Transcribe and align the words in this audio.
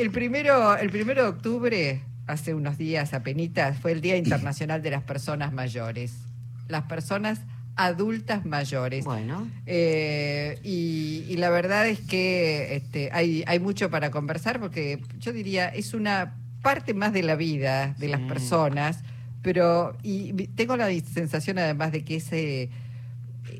El 0.00 0.10
primero, 0.10 0.78
el 0.78 0.88
primero 0.88 1.24
de 1.24 1.28
octubre, 1.28 2.00
hace 2.26 2.54
unos 2.54 2.78
días 2.78 3.12
apenas, 3.12 3.78
fue 3.78 3.92
el 3.92 4.00
Día 4.00 4.16
Internacional 4.16 4.80
de 4.80 4.90
las 4.90 5.02
Personas 5.02 5.52
Mayores. 5.52 6.14
Las 6.68 6.84
personas 6.84 7.42
adultas 7.76 8.46
mayores. 8.46 9.04
Bueno. 9.04 9.46
Eh, 9.66 10.58
y, 10.62 11.36
la 11.36 11.50
verdad 11.50 11.86
es 11.86 12.00
que 12.00 12.76
este, 12.76 13.10
hay, 13.12 13.44
hay 13.46 13.60
mucho 13.60 13.90
para 13.90 14.10
conversar 14.10 14.58
porque 14.58 15.02
yo 15.18 15.34
diría, 15.34 15.68
es 15.68 15.92
una 15.92 16.34
parte 16.62 16.94
más 16.94 17.12
de 17.12 17.22
la 17.22 17.36
vida 17.36 17.94
de 17.98 18.08
las 18.08 18.22
personas, 18.22 19.02
pero 19.42 19.98
y 20.02 20.32
tengo 20.32 20.78
la 20.78 20.88
sensación 21.00 21.58
además 21.58 21.92
de 21.92 22.04
que 22.04 22.16
ese 22.16 22.70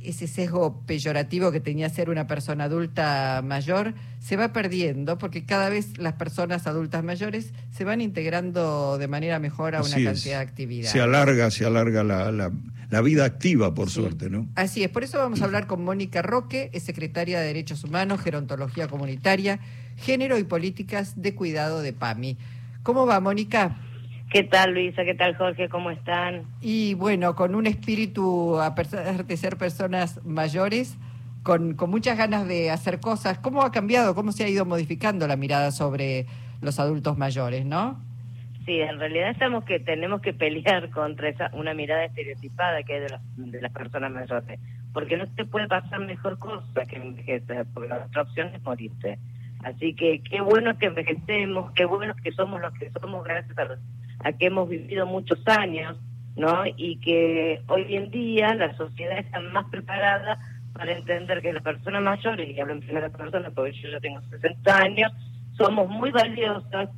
ese 0.02 0.27
sesgo 0.27 0.82
peyorativo 0.86 1.52
que 1.52 1.61
tenía 1.61 1.88
ser 1.88 2.11
una 2.11 2.27
persona 2.27 2.64
adulta 2.64 3.43
mayor 3.45 3.95
se 4.18 4.36
va 4.36 4.52
perdiendo 4.52 5.18
porque 5.18 5.45
cada 5.45 5.68
vez 5.68 5.98
las 5.98 6.14
personas 6.14 6.66
adultas 6.66 7.02
mayores 7.04 7.52
se 7.70 7.84
van 7.84 8.00
integrando 8.00 8.98
de 8.98 9.08
manera 9.08 9.39
mejor 9.39 9.75
a 9.75 9.82
una 9.82 9.90
cantidad 9.90 10.14
de 10.14 10.36
actividades. 10.36 10.93
Se 10.93 11.00
alarga, 11.00 11.50
se 11.50 11.64
alarga 11.64 12.04
la, 12.04 12.31
la, 12.32 13.00
vida 13.00 13.25
activa, 13.25 13.75
por 13.75 13.89
suerte, 13.90 14.29
¿no? 14.29 14.48
Así 14.57 14.82
es, 14.82 14.90
por 14.90 15.04
eso 15.04 15.18
vamos 15.18 15.43
a 15.43 15.45
hablar 15.45 15.67
con 15.67 15.82
Mónica 15.84 16.22
Roque, 16.22 16.70
es 16.72 16.82
secretaria 16.82 17.40
de 17.40 17.46
Derechos 17.46 17.84
Humanos, 17.84 18.20
Gerontología 18.20 18.89
Comunitaria, 18.89 19.61
Género 19.96 20.39
y 20.39 20.45
Políticas 20.45 21.20
de 21.20 21.34
Cuidado 21.34 21.82
de 21.82 21.93
PAMI. 21.93 22.36
¿Cómo 22.82 23.07
va, 23.07 23.20
Mónica? 23.20 23.76
¿Qué 24.30 24.44
tal, 24.44 24.75
Luisa? 24.75 25.04
¿Qué 25.04 25.14
tal, 25.14 25.36
Jorge? 25.36 25.68
¿Cómo 25.68 25.90
están? 25.90 26.44
Y 26.61 26.94
bueno, 26.94 27.34
con 27.34 27.57
un 27.57 27.66
espíritu, 27.66 28.61
a 28.61 28.76
pesar 28.76 29.26
de 29.26 29.36
ser 29.36 29.56
personas 29.56 30.25
mayores, 30.25 30.96
con, 31.43 31.75
con 31.75 31.90
muchas 31.90 32.16
ganas 32.16 32.47
de 32.47 32.70
hacer 32.70 33.00
cosas. 33.00 33.41
¿Cómo 33.41 33.62
ha 33.62 33.72
cambiado, 33.72 34.14
cómo 34.14 34.30
se 34.30 34.44
ha 34.44 34.48
ido 34.48 34.64
modificando 34.64 35.27
la 35.27 35.34
mirada 35.34 35.72
sobre 35.72 36.27
los 36.61 36.78
adultos 36.78 37.19
mayores, 37.19 37.66
no? 37.66 38.00
Sí, 38.66 38.80
en 38.80 39.00
realidad 39.00 39.30
estamos 39.30 39.64
que 39.64 39.80
tenemos 39.80 40.20
que 40.20 40.33
pelear 40.33 40.91
contra 40.91 41.28
esa 41.28 41.50
una 41.53 41.75
mirada 41.75 42.05
estereotipada 42.05 42.84
que 42.84 42.94
hay 42.94 43.00
de, 43.00 43.19
de 43.37 43.61
las 43.61 43.72
personas 43.72 44.12
mayores, 44.12 44.61
porque 44.92 45.17
no 45.17 45.27
te 45.34 45.44
puede 45.44 45.67
pasar 45.67 45.98
mejor 46.06 46.39
cosa 46.39 46.87
que 46.89 46.97
envejecer, 46.97 47.67
porque 47.75 47.89
la 47.89 48.05
otra 48.06 48.22
opción 48.22 48.55
es 48.55 48.62
morirte. 48.62 49.19
Así 49.65 49.92
que 49.94 50.22
qué 50.22 50.41
bueno 50.41 50.78
que 50.78 50.87
envejecemos, 50.87 51.72
qué 51.72 51.84
bueno 51.84 52.15
que 52.22 52.31
somos 52.31 52.61
los 52.61 52.72
que 52.75 52.91
somos 52.92 53.25
gracias 53.25 53.59
a 53.59 53.65
los 53.65 53.78
a 54.23 54.33
que 54.33 54.47
hemos 54.47 54.69
vivido 54.69 55.07
muchos 55.07 55.39
años, 55.47 55.97
¿no? 56.37 56.65
Y 56.77 56.99
que 57.01 57.63
hoy 57.69 57.97
en 57.97 58.11
día 58.11 58.55
la 58.55 58.77
sociedad 58.77 59.19
está 59.19 59.41
más 59.41 59.67
preparada 59.71 60.39
para 60.73 60.93
entender 60.93 61.43
que 61.43 61.53
las 61.53 61.62
personas 61.62 62.03
mayores, 62.03 62.49
y 62.49 62.61
hablo 62.61 62.75
en 62.75 62.81
primera 62.81 63.09
persona 63.11 63.51
porque 63.51 63.73
yo 63.73 63.91
ya 63.91 64.01
tengo 64.01 64.21
60 64.23 64.77
años, 64.77 65.12
somos 65.57 65.89
muy 65.89 66.11
valiosas, 66.11 66.89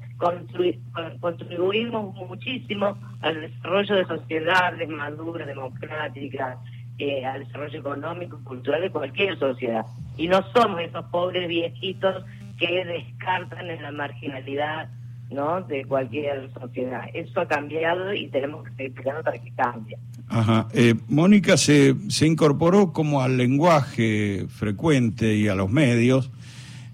contribuimos 1.21 2.15
muchísimo 2.15 2.97
al 3.21 3.41
desarrollo 3.41 3.97
de 3.97 4.05
sociedades 4.05 4.89
maduras, 4.89 5.49
democráticas, 5.49 6.59
eh, 6.99 7.25
al 7.25 7.45
desarrollo 7.45 7.81
económico, 7.81 8.39
cultural 8.45 8.83
de 8.83 8.91
cualquier 8.91 9.39
sociedad. 9.39 9.85
Y 10.17 10.29
no 10.29 10.43
somos 10.53 10.81
esos 10.81 11.05
pobres 11.07 11.49
viejitos 11.49 12.25
que 12.59 12.85
descartan 12.85 13.69
en 13.71 13.83
la 13.83 13.91
marginalidad 13.91 14.89
¿no? 15.33 15.63
de 15.63 15.85
cualquier 15.85 16.51
sociedad. 16.53 17.05
Eso 17.15 17.41
ha 17.41 17.49
cambiado 17.49 18.13
y 18.15 18.29
tenemos 18.29 18.65
que 18.65 18.71
seguir 18.77 18.95
peleando 18.95 19.23
para 19.23 19.39
que 19.39 19.51
cambie. 19.53 19.99
Ajá. 20.29 20.69
Eh, 20.73 20.95
Mónica 21.09 21.57
se, 21.57 21.95
se 22.09 22.27
incorporó 22.27 22.93
como 22.93 23.23
al 23.23 23.37
lenguaje 23.37 24.47
frecuente 24.49 25.35
y 25.35 25.49
a 25.49 25.55
los 25.55 25.71
medios 25.71 26.31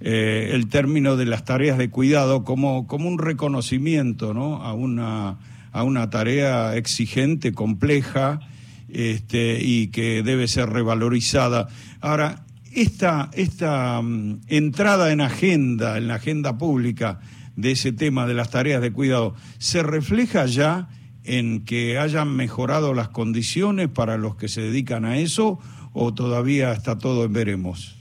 eh, 0.01 0.51
el 0.53 0.69
término 0.69 1.17
de 1.17 1.27
las 1.27 1.45
tareas 1.45 1.77
de 1.77 1.91
cuidado 1.91 2.45
como, 2.45 2.87
como 2.87 3.09
un 3.09 3.19
reconocimiento 3.19 4.33
¿no? 4.33 4.63
a, 4.63 4.73
una, 4.73 5.39
a 5.73 5.83
una 5.83 6.09
tarea 6.09 6.77
exigente, 6.77 7.53
compleja 7.53 8.41
este, 8.89 9.59
y 9.61 9.89
que 9.89 10.23
debe 10.23 10.47
ser 10.47 10.71
revalorizada. 10.71 11.69
Ahora, 12.01 12.45
esta, 12.73 13.31
esta 13.33 14.01
mm, 14.01 14.43
entrada 14.47 15.11
en 15.11 15.21
agenda, 15.21 15.99
en 15.99 16.07
la 16.07 16.15
agenda 16.15 16.59
pública, 16.59 17.21
de 17.59 17.73
ese 17.73 17.93
tema 17.93 18.25
de 18.29 18.35
las 18.35 18.51
tareas 18.51 18.81
de 18.81 18.93
cuidado, 18.93 19.35
¿se 19.59 19.83
refleja 19.83 20.47
ya 20.47 20.89
en 21.25 21.65
que 21.65 21.99
hayan 21.99 22.37
mejorado 22.37 22.95
las 22.95 23.09
condiciones 23.09 23.89
para 23.89 24.17
los 24.17 24.37
que 24.37 24.47
se 24.47 24.61
dedican 24.61 25.05
a 25.05 25.19
eso 25.19 25.59
o 25.93 26.15
todavía 26.15 26.73
está 26.73 26.99
todo 26.99 27.25
en 27.25 27.33
veremos? 27.33 27.99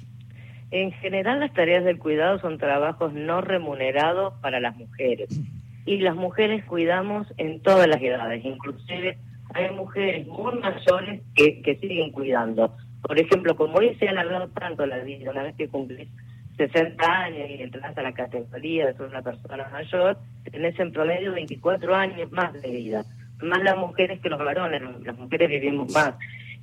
En 0.69 0.91
general 0.91 1.39
las 1.39 1.53
tareas 1.53 1.83
del 1.83 1.97
cuidado 1.97 2.39
son 2.39 2.59
trabajos 2.59 3.13
no 3.13 3.41
remunerados 3.41 4.35
para 4.41 4.59
las 4.59 4.77
mujeres 4.77 5.41
y 5.87 5.97
las 6.01 6.15
mujeres 6.15 6.63
cuidamos 6.65 7.25
en 7.37 7.59
todas 7.63 7.87
las 7.87 7.99
edades, 7.99 8.45
inclusive 8.45 9.17
hay 9.55 9.73
mujeres 9.73 10.27
muy 10.27 10.53
mayores 10.59 11.23
que, 11.33 11.63
que 11.63 11.77
siguen 11.77 12.11
cuidando. 12.11 12.75
Por 13.01 13.17
ejemplo, 13.17 13.55
como 13.55 13.77
hoy 13.77 13.95
se 13.95 14.07
ha 14.07 14.11
alargado 14.11 14.49
tanto 14.49 14.85
la 14.85 14.99
vida, 14.99 15.31
una 15.31 15.41
vez 15.41 15.55
que 15.55 15.67
cumplís 15.67 16.09
60 16.57 17.05
años 17.05 17.49
y 17.49 17.61
entras 17.61 17.97
a 17.97 18.01
la 18.01 18.13
categoría 18.13 18.87
de 18.87 18.93
ser 18.93 19.05
una 19.05 19.21
persona 19.21 19.69
mayor, 19.71 20.17
tenés 20.51 20.79
en 20.79 20.91
promedio 20.91 21.33
24 21.33 21.95
años 21.95 22.31
más 22.31 22.53
de 22.53 22.69
vida. 22.69 23.05
Más 23.41 23.63
las 23.63 23.77
mujeres 23.77 24.19
que 24.19 24.29
los 24.29 24.39
varones, 24.39 24.81
las 25.03 25.17
mujeres 25.17 25.49
vivimos 25.49 25.91
más. 25.93 26.15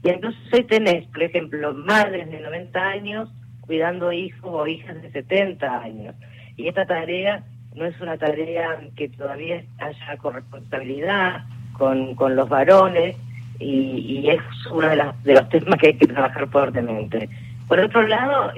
Y 0.03 0.09
entonces 0.09 0.43
hoy 0.53 0.65
tenés, 0.65 1.07
por 1.07 1.23
ejemplo, 1.23 1.73
madres 1.73 2.31
de 2.31 2.41
90 2.41 2.81
años 2.81 3.31
cuidando 3.61 4.13
hijos 4.13 4.51
o 4.53 4.67
hijas 4.67 5.01
de 5.01 5.11
70 5.11 5.79
años. 5.79 6.15
Y 6.57 6.69
esta 6.69 6.85
tarea 6.85 7.45
no 7.75 7.87
es 7.87 7.99
una 8.01 8.19
tarea 8.19 8.81
que 8.97 9.09
todavía 9.09 9.65
haya 9.79 10.17
corresponsabilidad 10.19 11.45
con, 11.73 12.15
con 12.15 12.37
los 12.37 12.49
varones 12.49 13.17
y, 13.59 14.29
es 14.29 14.41
uno 14.71 14.89
de, 14.89 14.97
las, 14.97 15.23
de 15.23 15.35
los 15.35 15.49
temas 15.49 15.79
que 15.79 15.89
hay 15.89 15.95
que 15.95 16.07
trabajar 16.07 16.49
fuertemente. 16.49 17.29
Por 17.69 17.81
otro 17.81 18.07
lado, 18.07 18.53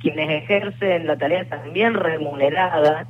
quienes 0.00 0.42
ejercen 0.42 1.06
la 1.06 1.16
tarea 1.16 1.48
también 1.48 1.94
remunerada 1.94 3.06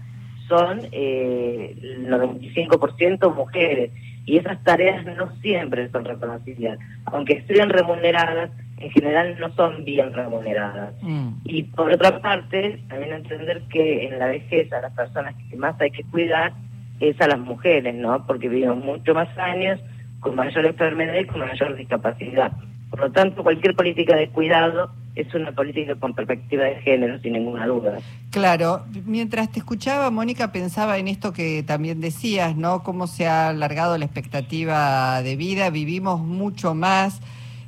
son 0.49 0.81
eh, 0.93 1.77
el 1.83 2.09
95% 2.09 3.35
mujeres 3.35 3.91
y 4.25 4.37
esas 4.37 4.63
tareas 4.63 5.05
no 5.17 5.31
siempre 5.41 5.91
son 5.91 6.05
reconocidas. 6.05 6.79
Aunque 7.07 7.35
estén 7.35 7.71
remuneradas, 7.71 8.51
en 8.79 8.91
general 8.91 9.37
no 9.41 9.53
son 9.55 9.85
bien 9.85 10.13
remuneradas. 10.13 10.95
Mm. 11.03 11.31
Y 11.45 11.63
por 11.65 11.91
otra 11.91 12.21
parte, 12.21 12.81
también 12.89 13.15
entender 13.15 13.63
que 13.71 14.07
en 14.07 14.19
la 14.19 14.27
vejez 14.27 14.73
a 14.73 14.83
las 14.83 14.93
personas 14.93 15.35
que 15.49 15.57
más 15.57 15.81
hay 15.81 15.91
que 15.91 16.05
cuidar 16.05 16.53
es 17.01 17.21
a 17.21 17.27
las 17.27 17.39
mujeres, 17.39 17.95
¿no? 17.95 18.27
Porque 18.27 18.49
vivimos 18.49 18.85
mucho 18.85 19.15
más 19.15 19.29
años, 19.39 19.81
con 20.21 20.35
mayor 20.35 20.67
enfermedad 20.67 21.15
y 21.15 21.25
con 21.25 21.41
mayor 21.41 21.77
discapacidad. 21.77 22.53
Por 22.91 23.01
lo 23.01 23.13
tanto, 23.13 23.43
cualquier 23.43 23.75
política 23.75 24.17
de 24.17 24.29
cuidado 24.29 24.91
es 25.15 25.35
una 25.35 25.53
política 25.53 25.97
con 25.97 26.15
perspectiva 26.15 26.65
de 26.65 26.77
género, 26.77 27.19
sin 27.21 27.33
ninguna 27.33 27.67
duda. 27.67 27.99
Claro, 28.31 28.85
mientras 29.05 29.51
te 29.51 29.59
escuchaba, 29.59 30.11
Mónica, 30.11 30.53
pensaba 30.53 30.99
en 30.99 31.09
esto 31.09 31.33
que 31.33 31.63
también 31.65 32.01
decías, 32.01 32.57
¿no? 32.57 32.83
Cómo 32.83 33.07
se 33.07 33.27
ha 33.27 33.49
alargado 33.49 33.99
la 33.99 34.05
expectativa 34.05 35.21
de 35.23 35.37
vida, 35.37 35.71
vivimos 35.71 36.21
mucho 36.21 36.75
más, 36.75 37.21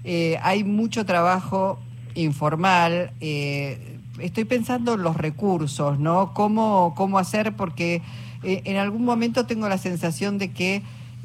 eh, 0.04 0.38
hay 0.42 0.62
mucho 0.64 1.04
trabajo 1.04 1.80
informal. 2.14 3.10
Eh, 3.20 3.98
estoy 4.20 4.44
pensando 4.44 4.94
en 4.94 5.02
los 5.02 5.16
recursos, 5.16 5.98
¿no? 5.98 6.32
¿Cómo, 6.34 6.94
cómo 6.96 7.18
hacer? 7.18 7.56
Porque 7.56 8.02
eh, 8.42 8.62
en 8.64 8.76
algún 8.76 9.04
momento 9.04 9.46
tengo 9.46 9.68
la 9.68 9.78
sensación 9.78 10.38
de 10.38 10.52
que 10.52 10.82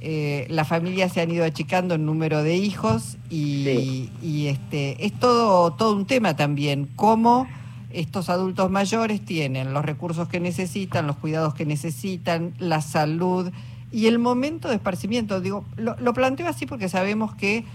eh, 0.07 0.45
las 0.51 0.67
familias 0.67 1.13
se 1.13 1.21
han 1.21 1.31
ido 1.31 1.43
achicando 1.43 1.95
en 1.95 2.05
número 2.05 2.43
de 2.43 2.55
hijos 2.57 3.17
y, 3.31 4.45
este 4.47 5.03
es 5.03 5.11
todo, 5.19 5.73
todo 5.73 5.95
un 5.95 6.05
tema 6.05 6.35
también, 6.35 6.87
cómo 6.95 7.47
estos 7.89 8.29
adultos 8.29 8.69
mayores 8.69 9.25
tienen 9.25 9.73
los 9.73 9.83
recursos 9.83 10.29
que 10.29 10.39
necesitan, 10.39 11.07
los 11.07 11.15
cuidados 11.15 11.55
que 11.55 11.65
necesitan, 11.65 12.53
la 12.59 12.81
salud 12.81 13.51
y 13.91 14.05
el 14.05 14.19
momento 14.19 14.69
de 14.69 14.75
esparcimiento. 14.75 15.41
Digo, 15.41 15.65
lo, 15.75 16.13
planteo 16.13 16.47
así 16.47 16.67
porque 16.67 16.87
sabemos 16.87 17.33
que 17.33 17.65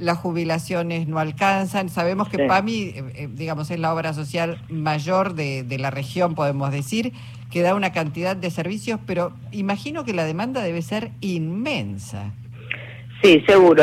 las 0.00 0.18
jubilaciones 0.18 1.06
no 1.06 1.18
alcanzan, 1.18 1.88
sabemos 1.88 2.28
que 2.28 2.46
PAMI, 2.46 2.82
eh, 2.82 3.04
eh, 3.14 3.28
digamos, 3.30 3.70
es 3.70 3.78
la 3.78 3.94
obra 3.94 4.12
social 4.14 4.58
mayor 4.68 5.34
de, 5.34 5.62
de 5.62 5.78
la 5.78 5.90
región, 5.90 6.34
podemos 6.34 6.72
decir, 6.72 7.12
que 7.50 7.62
da 7.62 7.74
una 7.74 7.92
cantidad 7.92 8.36
de 8.36 8.50
servicios, 8.50 9.00
pero 9.06 9.32
imagino 9.52 10.04
que 10.04 10.14
la 10.14 10.24
demanda 10.24 10.62
debe 10.62 10.82
ser 10.82 11.10
inmensa. 11.20 12.32
Sí, 13.22 13.42
seguro. 13.46 13.82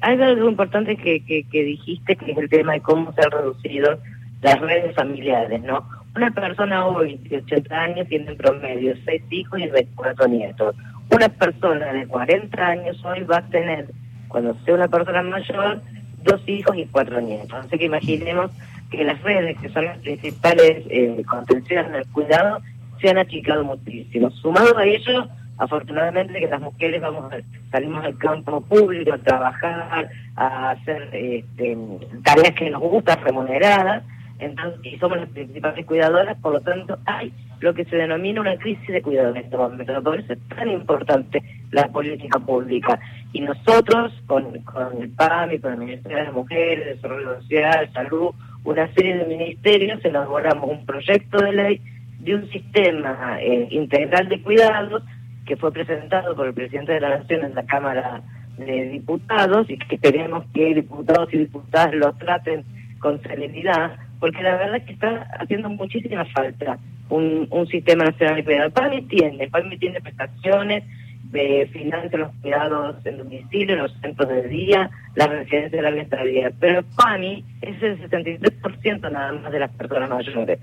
hay 0.00 0.22
algo 0.22 0.48
importante 0.48 0.96
que, 0.96 1.24
que, 1.24 1.64
dijiste, 1.64 2.14
que 2.14 2.32
es 2.32 2.38
el 2.38 2.48
tema 2.48 2.74
de 2.74 2.80
cómo 2.80 3.12
se 3.12 3.22
han 3.22 3.30
reducido 3.32 3.98
las 4.42 4.60
redes 4.60 4.94
familiares, 4.94 5.60
¿no? 5.62 5.88
Una 6.14 6.30
persona 6.30 6.86
hoy 6.86 7.16
de 7.28 7.38
80 7.38 7.74
años 7.74 8.08
tiene 8.08 8.30
en 8.30 8.36
promedio 8.36 8.94
6 9.04 9.22
hijos 9.30 9.58
y 9.58 9.66
24 9.66 10.28
nietos. 10.28 10.76
Una 11.10 11.28
persona 11.28 11.92
de 11.92 12.06
40 12.06 12.64
años 12.64 13.04
hoy 13.04 13.24
va 13.24 13.38
a 13.38 13.48
tener, 13.48 13.88
cuando 14.34 14.56
sea 14.64 14.74
una 14.74 14.88
persona 14.88 15.22
mayor, 15.22 15.80
dos 16.24 16.42
hijos 16.48 16.76
y 16.76 16.86
cuatro 16.86 17.20
nietos. 17.20 17.52
Así 17.52 17.78
que 17.78 17.84
imaginemos 17.84 18.50
que 18.90 19.04
las 19.04 19.22
redes, 19.22 19.56
que 19.60 19.68
son 19.68 19.84
las 19.84 19.96
principales 19.98 20.82
eh, 20.90 21.22
contenciones 21.24 21.92
del 21.92 22.04
cuidado, 22.08 22.58
se 23.00 23.10
han 23.10 23.18
achicado 23.18 23.62
muchísimo. 23.62 24.32
Sumado 24.32 24.76
a 24.76 24.84
ello, 24.84 25.28
afortunadamente 25.56 26.40
que 26.40 26.48
las 26.48 26.60
mujeres 26.60 27.00
vamos 27.00 27.32
salimos 27.70 28.04
al 28.04 28.18
campo 28.18 28.60
público 28.60 29.12
a 29.12 29.18
trabajar, 29.18 30.10
a 30.34 30.70
hacer 30.70 31.10
este, 31.12 31.78
tareas 32.24 32.56
que 32.56 32.70
nos 32.70 32.82
gustan, 32.82 33.22
remuneradas, 33.22 34.02
entonces, 34.40 34.80
y 34.82 34.98
somos 34.98 35.18
las 35.18 35.28
principales 35.28 35.86
cuidadoras, 35.86 36.36
por 36.40 36.54
lo 36.54 36.60
tanto 36.60 36.98
hay 37.06 37.32
lo 37.60 37.72
que 37.72 37.84
se 37.84 37.96
denomina 37.96 38.40
una 38.40 38.56
crisis 38.56 38.88
de 38.88 39.00
cuidado 39.00 39.30
en 39.30 39.38
este 39.38 39.56
momento. 39.56 40.02
Por 40.02 40.18
eso 40.18 40.32
es 40.32 40.38
tan 40.48 40.68
importante 40.68 41.42
la 41.70 41.88
política 41.88 42.38
pública. 42.38 42.98
Y 43.34 43.40
nosotros, 43.40 44.12
con, 44.26 44.60
con 44.60 45.02
el 45.02 45.10
PAMI, 45.10 45.58
con 45.58 45.72
el 45.72 45.78
Ministerio 45.80 46.18
de 46.18 46.24
las 46.24 46.32
Mujeres, 46.32 46.86
Desarrollo 46.86 47.40
Social, 47.40 47.90
Salud, 47.92 48.30
una 48.62 48.86
serie 48.94 49.16
de 49.16 49.24
ministerios, 49.24 50.04
elaboramos 50.04 50.70
un 50.70 50.86
proyecto 50.86 51.38
de 51.38 51.52
ley 51.52 51.80
de 52.20 52.36
un 52.36 52.48
sistema 52.50 53.36
eh, 53.40 53.66
integral 53.72 54.28
de 54.28 54.40
cuidados 54.40 55.02
que 55.46 55.56
fue 55.56 55.72
presentado 55.72 56.36
por 56.36 56.46
el 56.46 56.54
presidente 56.54 56.92
de 56.92 57.00
la 57.00 57.18
Nación 57.18 57.44
en 57.44 57.56
la 57.56 57.66
Cámara 57.66 58.22
de 58.56 58.90
Diputados 58.90 59.68
y 59.68 59.78
que 59.78 59.98
queremos 59.98 60.44
que 60.54 60.72
diputados 60.72 61.28
y 61.34 61.38
diputadas 61.38 61.92
lo 61.92 62.12
traten 62.12 62.64
con 63.00 63.20
celeridad, 63.20 63.96
porque 64.20 64.44
la 64.44 64.56
verdad 64.56 64.76
es 64.76 64.84
que 64.84 64.92
está 64.92 65.26
haciendo 65.40 65.68
muchísima 65.70 66.24
falta 66.26 66.78
un, 67.10 67.48
un 67.50 67.66
sistema 67.66 68.04
nacional 68.04 68.36
de 68.36 68.44
cuidados. 68.44 68.72
PAMI 68.72 69.02
tiene, 69.02 69.48
PAMI 69.48 69.76
tiene 69.76 70.00
prestaciones, 70.00 70.84
de 71.30 71.68
financia 71.72 72.18
los 72.18 72.32
cuidados 72.40 72.96
en 73.04 73.18
domicilio, 73.18 73.76
los 73.76 73.92
centros 74.00 74.28
de 74.28 74.48
día, 74.48 74.90
la 75.14 75.26
residencia 75.26 75.82
de 75.82 75.90
la 75.90 76.02
estabilidad. 76.02 76.52
Pero 76.60 76.82
PAMI 76.96 77.44
es 77.62 77.82
el 77.82 78.00
63% 78.08 79.10
nada 79.10 79.32
más 79.32 79.52
de 79.52 79.58
las 79.58 79.70
personas 79.72 80.10
mayores. 80.10 80.58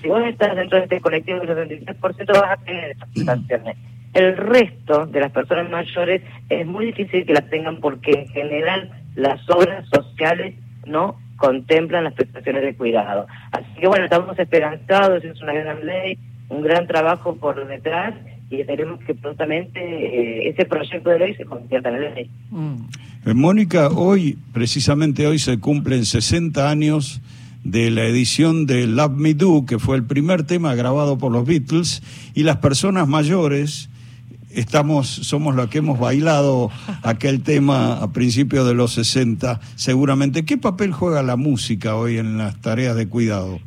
si 0.00 0.08
vos 0.08 0.22
estás 0.24 0.54
dentro 0.54 0.78
de 0.78 0.84
este 0.84 1.00
colectivo 1.00 1.40
del 1.40 1.68
63% 1.68 2.40
vas 2.40 2.50
a 2.50 2.64
tener 2.64 2.90
esas 2.90 3.08
prestaciones. 3.10 3.76
El 4.14 4.36
resto 4.36 5.06
de 5.06 5.20
las 5.20 5.32
personas 5.32 5.70
mayores 5.70 6.22
es 6.48 6.66
muy 6.66 6.86
difícil 6.86 7.24
que 7.24 7.32
las 7.32 7.48
tengan 7.48 7.80
porque 7.80 8.12
en 8.12 8.28
general 8.28 8.90
las 9.14 9.40
obras 9.50 9.88
sociales 9.88 10.54
no 10.86 11.18
contemplan 11.36 12.04
las 12.04 12.14
prestaciones 12.14 12.62
de 12.62 12.76
cuidado. 12.76 13.26
Así 13.50 13.80
que 13.80 13.88
bueno, 13.88 14.04
estamos 14.04 14.38
esperanzados, 14.38 15.24
es 15.24 15.40
una 15.42 15.54
gran 15.54 15.84
ley, 15.84 16.18
un 16.48 16.62
gran 16.62 16.86
trabajo 16.86 17.34
por 17.36 17.66
detrás 17.66 18.14
y 18.52 18.60
esperemos 18.60 19.00
que 19.04 19.14
prontamente 19.14 19.80
eh, 19.80 20.50
ese 20.50 20.66
proyecto 20.66 21.08
de 21.10 21.18
ley 21.18 21.34
se 21.34 21.44
convierta 21.46 21.88
en 21.88 22.14
ley. 22.14 22.30
Mm. 22.50 22.74
Eh, 23.24 23.34
Mónica, 23.34 23.88
hoy, 23.88 24.38
precisamente 24.52 25.26
hoy 25.26 25.38
se 25.38 25.58
cumplen 25.58 26.04
60 26.04 26.68
años 26.68 27.22
de 27.64 27.90
la 27.90 28.04
edición 28.04 28.66
de 28.66 28.86
Love 28.86 29.16
Me 29.16 29.34
Do, 29.34 29.64
que 29.66 29.78
fue 29.78 29.96
el 29.96 30.04
primer 30.04 30.42
tema 30.42 30.74
grabado 30.74 31.16
por 31.16 31.32
los 31.32 31.46
Beatles, 31.46 32.02
y 32.34 32.42
las 32.42 32.58
personas 32.58 33.08
mayores 33.08 33.88
estamos, 34.50 35.08
somos 35.08 35.54
los 35.54 35.68
que 35.68 35.78
hemos 35.78 35.98
bailado 35.98 36.70
aquel 37.02 37.42
tema 37.42 38.02
a 38.02 38.12
principios 38.12 38.66
de 38.66 38.74
los 38.74 38.92
60, 38.92 39.60
seguramente. 39.76 40.44
¿Qué 40.44 40.58
papel 40.58 40.92
juega 40.92 41.22
la 41.22 41.36
música 41.36 41.96
hoy 41.96 42.18
en 42.18 42.36
las 42.36 42.60
tareas 42.60 42.96
de 42.96 43.08
cuidado? 43.08 43.60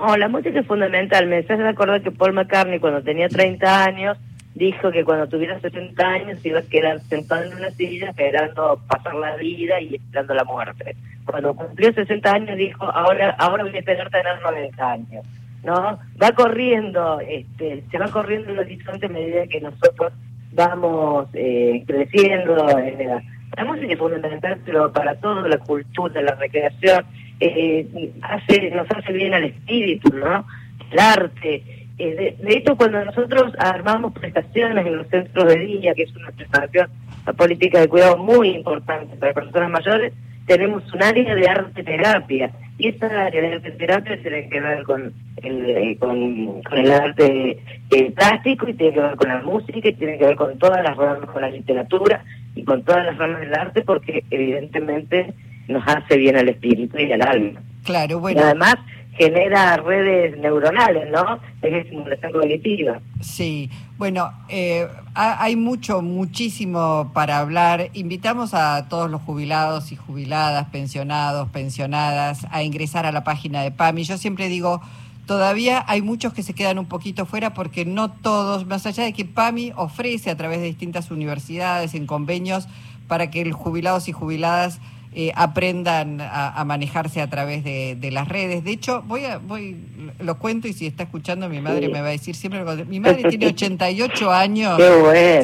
Oh, 0.00 0.16
la 0.16 0.28
música 0.28 0.60
es 0.60 0.66
fundamental. 0.66 1.26
Me 1.26 1.38
hace 1.38 1.52
acordar 1.54 2.02
que 2.02 2.10
Paul 2.10 2.32
McCartney, 2.32 2.78
cuando 2.78 3.02
tenía 3.02 3.28
30 3.28 3.84
años, 3.84 4.18
dijo 4.54 4.90
que 4.90 5.04
cuando 5.04 5.28
tuviera 5.28 5.58
60 5.60 6.06
años 6.06 6.44
iba 6.44 6.60
a 6.60 6.62
quedar 6.62 7.00
sentado 7.00 7.44
en 7.44 7.54
una 7.54 7.70
silla 7.70 8.10
esperando 8.10 8.80
pasar 8.88 9.14
la 9.14 9.36
vida 9.36 9.80
y 9.80 9.96
esperando 9.96 10.34
la 10.34 10.44
muerte. 10.44 10.96
Cuando 11.24 11.54
cumplió 11.54 11.92
60 11.92 12.30
años 12.30 12.56
dijo, 12.56 12.84
ahora 12.84 13.34
ahora 13.38 13.64
voy 13.64 13.74
a 13.74 13.78
esperar 13.78 14.10
tener 14.10 14.40
90 14.40 14.90
años. 14.90 15.26
¿no? 15.64 15.98
Va 16.22 16.32
corriendo, 16.32 17.20
este, 17.20 17.84
se 17.90 17.98
va 17.98 18.08
corriendo 18.08 18.52
el 18.52 18.60
horizonte 18.60 19.06
a 19.06 19.10
medida 19.10 19.46
que 19.46 19.60
nosotros 19.60 20.12
vamos 20.52 21.28
eh, 21.34 21.82
creciendo 21.86 22.78
en 22.78 23.00
edad. 23.00 23.22
La 23.56 23.64
música 23.64 23.92
es 23.92 23.98
fundamental, 23.98 24.60
pero 24.64 24.92
para 24.92 25.16
todo, 25.16 25.46
la 25.48 25.58
cultura, 25.58 26.22
la 26.22 26.34
recreación, 26.34 27.04
eh, 27.40 28.10
hace, 28.22 28.70
nos 28.70 28.86
hace 28.90 29.12
bien 29.12 29.34
al 29.34 29.44
espíritu, 29.44 30.10
¿no? 30.16 30.46
El 30.90 30.98
arte. 30.98 31.62
Eh, 31.98 32.36
de, 32.38 32.56
hecho, 32.56 32.76
cuando 32.76 33.04
nosotros 33.04 33.52
armamos 33.58 34.12
prestaciones 34.12 34.86
en 34.86 34.96
los 34.96 35.08
centros 35.08 35.46
de 35.46 35.58
día, 35.58 35.94
que 35.94 36.04
es 36.04 36.16
una 36.16 36.30
prestación, 36.30 36.88
la 37.26 37.32
política 37.32 37.80
de 37.80 37.88
cuidado 37.88 38.16
muy 38.18 38.50
importante 38.50 39.16
para 39.16 39.34
personas 39.34 39.70
mayores, 39.70 40.12
tenemos 40.46 40.82
un 40.94 41.02
área 41.02 41.34
de 41.34 41.48
arte 41.48 41.82
terapia. 41.82 42.50
Y 42.78 42.88
esta 42.88 43.06
área 43.06 43.42
de 43.42 43.54
arte 43.54 43.70
terapia 43.72 44.20
tiene 44.22 44.48
que 44.48 44.60
ver 44.60 44.82
con 44.84 45.12
el, 45.42 45.70
eh, 45.70 45.96
con, 45.98 46.62
el 46.72 46.90
arte 46.92 47.58
eh, 47.90 48.10
plástico 48.12 48.68
y 48.68 48.74
tiene 48.74 48.94
que 48.94 49.00
ver 49.00 49.16
con 49.16 49.28
la 49.28 49.42
música 49.42 49.88
y 49.88 49.92
tiene 49.94 50.18
que 50.18 50.26
ver 50.26 50.36
con 50.36 50.56
todas 50.58 50.82
las 50.82 50.96
ramas, 50.96 51.28
con 51.30 51.42
la 51.42 51.50
literatura 51.50 52.24
y 52.54 52.62
con 52.62 52.82
todas 52.84 53.04
las 53.04 53.18
ramas 53.18 53.40
del 53.40 53.54
arte 53.54 53.82
porque 53.82 54.24
evidentemente 54.30 55.34
nos 55.68 55.86
hace 55.86 56.16
bien 56.16 56.36
al 56.36 56.48
espíritu 56.48 56.98
y 56.98 57.12
al 57.12 57.22
alma. 57.22 57.60
Claro, 57.84 58.18
bueno. 58.18 58.40
Y 58.40 58.42
además 58.42 58.76
genera 59.18 59.76
redes 59.78 60.38
neuronales, 60.38 61.10
¿no? 61.10 61.40
Es 61.60 61.84
estimulación 61.84 62.32
cognitiva. 62.32 63.00
Sí, 63.20 63.68
bueno, 63.98 64.32
eh, 64.48 64.86
hay 65.14 65.56
mucho, 65.56 66.02
muchísimo 66.02 67.10
para 67.12 67.40
hablar. 67.40 67.90
Invitamos 67.94 68.54
a 68.54 68.88
todos 68.88 69.10
los 69.10 69.20
jubilados 69.22 69.90
y 69.90 69.96
jubiladas, 69.96 70.68
pensionados, 70.68 71.48
pensionadas, 71.48 72.46
a 72.52 72.62
ingresar 72.62 73.06
a 73.06 73.12
la 73.12 73.24
página 73.24 73.62
de 73.62 73.72
PAMI. 73.72 74.04
Yo 74.04 74.18
siempre 74.18 74.48
digo, 74.48 74.80
todavía 75.26 75.84
hay 75.88 76.00
muchos 76.00 76.32
que 76.32 76.44
se 76.44 76.54
quedan 76.54 76.78
un 76.78 76.86
poquito 76.86 77.26
fuera 77.26 77.54
porque 77.54 77.84
no 77.84 78.12
todos, 78.12 78.66
más 78.66 78.86
allá 78.86 79.02
de 79.02 79.12
que 79.12 79.24
PAMI 79.24 79.72
ofrece 79.74 80.30
a 80.30 80.36
través 80.36 80.60
de 80.60 80.66
distintas 80.66 81.10
universidades 81.10 81.94
en 81.94 82.06
convenios 82.06 82.68
para 83.08 83.30
que 83.30 83.44
los 83.44 83.56
jubilados 83.56 84.08
y 84.08 84.12
jubiladas 84.12 84.80
eh, 85.14 85.32
aprendan 85.34 86.20
a, 86.20 86.62
manejarse 86.64 87.20
a 87.20 87.28
través 87.28 87.64
de, 87.64 88.10
las 88.12 88.28
redes. 88.28 88.64
De 88.64 88.72
hecho, 88.72 89.02
voy 89.02 89.24
a, 89.24 89.38
voy, 89.38 89.76
lo 90.20 90.38
cuento 90.38 90.68
y 90.68 90.72
si 90.72 90.86
está 90.86 91.04
escuchando 91.04 91.48
mi 91.48 91.60
madre 91.60 91.88
me 91.88 92.00
va 92.00 92.08
a 92.08 92.10
decir 92.10 92.34
siempre, 92.34 92.64
mi 92.84 93.00
madre 93.00 93.24
tiene 93.28 93.46
88 93.48 94.30
años, 94.30 94.80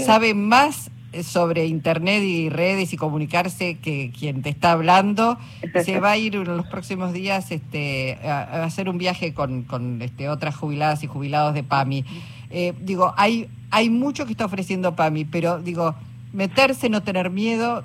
sabe 0.04 0.34
más 0.34 0.90
sobre 1.22 1.66
internet 1.66 2.22
y 2.22 2.48
redes 2.48 2.92
y 2.92 2.96
comunicarse 2.96 3.76
que 3.76 4.10
quien 4.18 4.42
te 4.42 4.48
está 4.48 4.72
hablando 4.72 5.38
se 5.84 6.00
va 6.00 6.12
a 6.12 6.16
ir 6.16 6.34
en 6.34 6.56
los 6.56 6.66
próximos 6.66 7.12
días 7.12 7.50
este, 7.52 8.18
a, 8.24 8.64
hacer 8.64 8.88
un 8.88 8.98
viaje 8.98 9.32
con, 9.32 9.62
con 9.62 10.02
este, 10.02 10.28
otras 10.28 10.56
jubiladas 10.56 11.02
y 11.04 11.06
jubilados 11.06 11.54
de 11.54 11.62
PAMI. 11.62 12.04
Eh, 12.50 12.72
digo, 12.80 13.14
hay, 13.16 13.48
hay 13.70 13.90
mucho 13.90 14.26
que 14.26 14.32
está 14.32 14.44
ofreciendo 14.44 14.94
PAMI, 14.96 15.24
pero 15.24 15.58
digo, 15.58 15.94
meterse, 16.32 16.88
no 16.88 17.02
tener 17.02 17.30
miedo, 17.30 17.84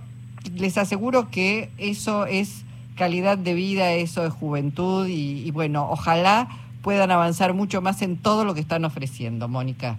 les 0.57 0.77
aseguro 0.77 1.29
que 1.29 1.69
eso 1.77 2.25
es 2.25 2.65
calidad 2.95 3.37
de 3.37 3.53
vida, 3.53 3.93
eso 3.93 4.25
es 4.25 4.33
juventud 4.33 5.07
y, 5.07 5.49
bueno, 5.51 5.89
ojalá 5.89 6.49
puedan 6.81 7.11
avanzar 7.11 7.53
mucho 7.53 7.81
más 7.81 8.01
en 8.01 8.17
todo 8.17 8.45
lo 8.45 8.53
que 8.53 8.59
están 8.59 8.85
ofreciendo, 8.85 9.47
Mónica. 9.47 9.97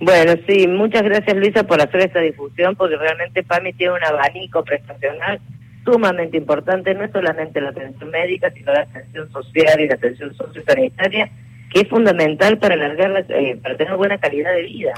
Bueno, 0.00 0.32
sí, 0.48 0.66
muchas 0.66 1.02
gracias 1.02 1.36
Luisa 1.36 1.64
por 1.64 1.80
hacer 1.82 2.00
esta 2.00 2.20
difusión, 2.20 2.74
porque 2.74 2.96
realmente 2.96 3.42
PAMI 3.42 3.74
tiene 3.74 3.92
un 3.92 4.04
abanico 4.04 4.64
prestacional 4.64 5.40
sumamente 5.84 6.38
importante, 6.38 6.94
no 6.94 7.10
solamente 7.12 7.60
la 7.60 7.70
atención 7.70 8.10
médica, 8.10 8.50
sino 8.50 8.72
la 8.72 8.82
atención 8.82 9.30
social 9.30 9.80
y 9.80 9.88
la 9.88 9.94
atención 9.94 10.34
sociosanitaria, 10.34 11.30
que 11.70 11.80
es 11.80 11.88
fundamental 11.88 12.58
para 12.58 12.74
alargar, 12.74 13.26
eh, 13.28 13.58
para 13.62 13.76
tener 13.76 13.96
buena 13.96 14.18
calidad 14.18 14.52
de 14.54 14.62
vida. 14.62 14.92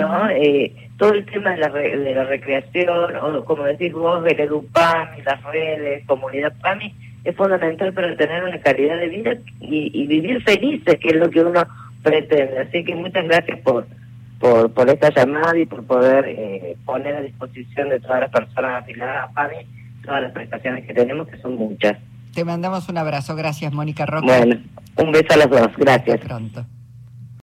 ¿No? 0.00 0.30
Eh, 0.30 0.72
todo 0.98 1.12
el 1.12 1.26
tema 1.26 1.50
de 1.50 1.58
la, 1.58 1.68
de 1.68 2.14
la 2.14 2.24
recreación, 2.24 3.16
o 3.16 3.44
como 3.44 3.64
decís 3.64 3.92
vos, 3.92 4.24
el 4.26 4.40
EduPAMI, 4.40 5.22
las 5.22 5.42
redes, 5.44 6.06
comunidad 6.06 6.52
PAMI, 6.60 6.94
es 7.24 7.36
fundamental 7.36 7.92
para 7.92 8.16
tener 8.16 8.44
una 8.44 8.60
calidad 8.60 8.98
de 8.98 9.08
vida 9.08 9.36
y, 9.60 10.06
vivir 10.06 10.42
felices, 10.42 10.96
que 11.00 11.08
es 11.08 11.16
lo 11.16 11.28
que 11.28 11.42
uno 11.42 11.66
pretende. 12.02 12.60
Así 12.60 12.84
que 12.84 12.94
muchas 12.94 13.24
gracias 13.24 13.58
por, 13.60 13.86
por, 14.38 14.72
por 14.72 14.88
esta 14.88 15.10
llamada 15.10 15.58
y 15.58 15.66
por 15.66 15.84
poder 15.84 16.24
eh, 16.28 16.76
poner 16.84 17.16
a 17.16 17.20
disposición 17.22 17.88
de 17.88 18.00
todas 18.00 18.20
las 18.20 18.30
personas 18.30 18.82
afiliadas 18.82 19.28
a 19.28 19.32
PAMI 19.32 19.66
todas 20.06 20.22
las 20.22 20.32
prestaciones 20.32 20.86
que 20.86 20.94
tenemos, 20.94 21.28
que 21.28 21.36
son 21.38 21.56
muchas. 21.56 21.98
Te 22.32 22.44
mandamos 22.44 22.88
un 22.88 22.96
abrazo. 22.96 23.34
Gracias, 23.34 23.72
Mónica 23.72 24.06
Roca. 24.06 24.26
Bueno, 24.26 24.56
un 24.96 25.12
beso 25.12 25.34
a 25.34 25.36
los 25.36 25.50
dos. 25.50 25.76
Gracias. 25.76 26.20
pronto. 26.20 26.64